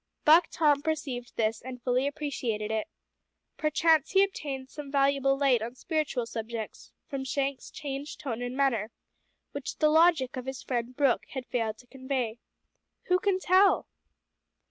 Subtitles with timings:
[0.25, 2.87] Buck Tom perceived this and fully appreciated it.
[3.55, 8.89] Perchance he obtained some valuable light on spiritual subjects from Shank's changed tone and manner,
[9.51, 12.39] which the logic of his friend Brooke had failed to convey.
[13.09, 13.85] Who can tell?